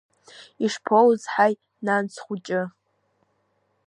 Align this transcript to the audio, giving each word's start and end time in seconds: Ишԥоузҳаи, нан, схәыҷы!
Ишԥоузҳаи, 0.65 1.53
нан, 1.85 2.05
схәыҷы! 2.13 2.61